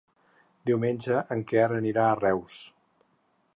Diumenge 0.69 1.19
en 1.35 1.45
Quer 1.53 1.67
anirà 1.77 2.09
a 2.09 2.17
Reus. 2.23 2.59